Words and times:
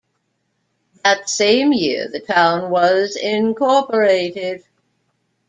That 1.03 1.29
same 1.29 1.71
year, 1.73 2.07
the 2.09 2.19
town 2.21 2.71
was 2.71 3.15
incorporated. 3.15 4.63